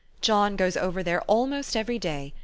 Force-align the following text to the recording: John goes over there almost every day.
John 0.19 0.55
goes 0.55 0.75
over 0.75 1.03
there 1.03 1.21
almost 1.27 1.77
every 1.77 1.99
day. 1.99 2.33